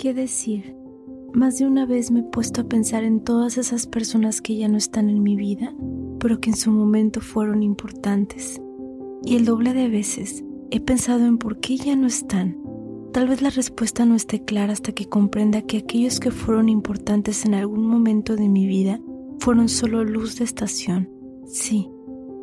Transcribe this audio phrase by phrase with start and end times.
[0.00, 0.74] qué decir.
[1.34, 4.66] Más de una vez me he puesto a pensar en todas esas personas que ya
[4.66, 5.74] no están en mi vida,
[6.18, 8.62] pero que en su momento fueron importantes.
[9.24, 12.56] Y el doble de veces he pensado en por qué ya no están.
[13.12, 17.44] Tal vez la respuesta no esté clara hasta que comprenda que aquellos que fueron importantes
[17.44, 19.00] en algún momento de mi vida
[19.38, 21.10] fueron solo luz de estación.
[21.44, 21.90] Sí,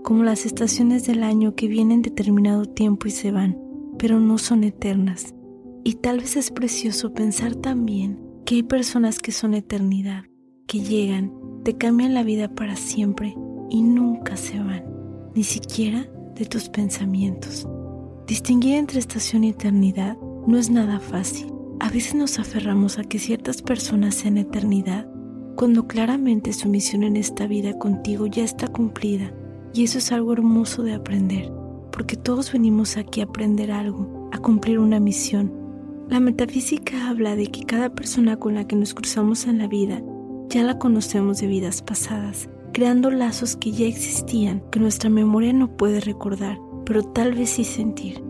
[0.04, 3.58] como las estaciones del año que vienen determinado tiempo y se van,
[3.98, 5.34] pero no son eternas.
[5.88, 10.26] Y tal vez es precioso pensar también que hay personas que son eternidad,
[10.68, 11.32] que llegan,
[11.64, 13.34] te cambian la vida para siempre
[13.70, 14.84] y nunca se van,
[15.34, 16.06] ni siquiera
[16.36, 17.66] de tus pensamientos.
[18.28, 21.54] Distinguir entre estación y eternidad no es nada fácil.
[21.80, 25.10] A veces nos aferramos a que ciertas personas sean eternidad,
[25.56, 29.34] cuando claramente su misión en esta vida contigo ya está cumplida,
[29.74, 31.50] y eso es algo hermoso de aprender,
[31.94, 35.66] porque todos venimos aquí a aprender algo, a cumplir una misión,
[36.10, 40.02] la metafísica habla de que cada persona con la que nos cruzamos en la vida
[40.50, 45.76] ya la conocemos de vidas pasadas, creando lazos que ya existían, que nuestra memoria no
[45.76, 48.24] puede recordar, pero tal vez sí sentir.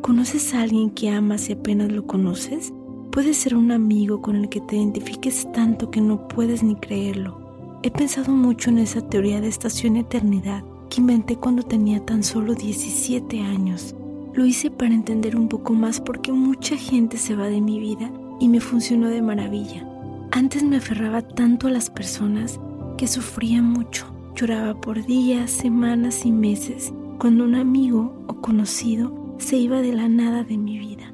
[0.00, 2.72] ¿Conoces a alguien que amas y apenas lo conoces?
[3.12, 7.78] Puede ser un amigo con el que te identifiques tanto que no puedes ni creerlo.
[7.82, 12.54] He pensado mucho en esa teoría de estación eternidad que inventé cuando tenía tan solo
[12.54, 13.94] 17 años.
[14.40, 18.10] Lo hice para entender un poco más porque mucha gente se va de mi vida
[18.40, 19.86] y me funcionó de maravilla.
[20.30, 22.58] Antes me aferraba tanto a las personas
[22.96, 24.06] que sufría mucho.
[24.34, 30.08] Lloraba por días, semanas y meses cuando un amigo o conocido se iba de la
[30.08, 31.12] nada de mi vida.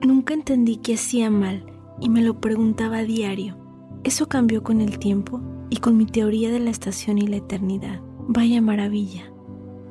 [0.00, 1.66] Nunca entendí qué hacía mal
[2.00, 3.58] y me lo preguntaba a diario.
[4.04, 8.00] Eso cambió con el tiempo y con mi teoría de la estación y la eternidad.
[8.26, 9.33] Vaya maravilla.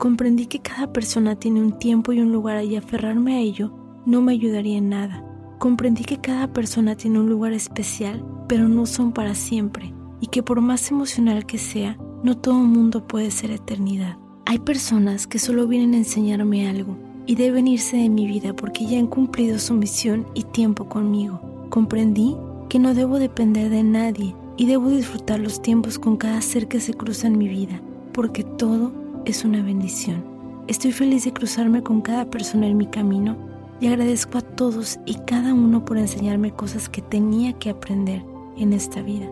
[0.03, 3.71] Comprendí que cada persona tiene un tiempo y un lugar y aferrarme a ello
[4.05, 5.23] no me ayudaría en nada.
[5.59, 10.43] Comprendí que cada persona tiene un lugar especial, pero no son para siempre, y que
[10.43, 14.17] por más emocional que sea, no todo mundo puede ser eternidad.
[14.45, 18.85] Hay personas que solo vienen a enseñarme algo y deben irse de mi vida porque
[18.85, 21.39] ya han cumplido su misión y tiempo conmigo.
[21.69, 22.35] Comprendí
[22.67, 26.81] que no debo depender de nadie y debo disfrutar los tiempos con cada ser que
[26.81, 27.79] se cruza en mi vida,
[28.11, 30.23] porque todo es una bendición.
[30.67, 33.37] Estoy feliz de cruzarme con cada persona en mi camino
[33.79, 38.23] y agradezco a todos y cada uno por enseñarme cosas que tenía que aprender
[38.57, 39.29] en esta vida.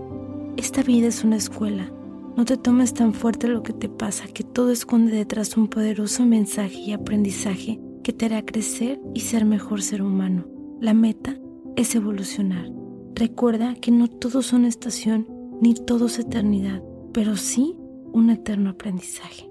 [0.57, 1.91] Esta vida es una escuela.
[2.35, 6.25] No te tomes tan fuerte lo que te pasa, que todo esconde detrás un poderoso
[6.25, 10.45] mensaje y aprendizaje que te hará crecer y ser mejor ser humano.
[10.79, 11.37] La meta
[11.75, 12.71] es evolucionar.
[13.15, 15.27] Recuerda que no todos son estación
[15.61, 16.81] ni todos eternidad,
[17.13, 17.75] pero sí
[18.13, 19.50] un eterno aprendizaje.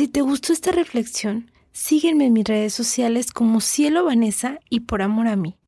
[0.00, 5.02] Si te gustó esta reflexión, sígueme en mis redes sociales como Cielo Vanessa y por
[5.02, 5.58] amor a mí.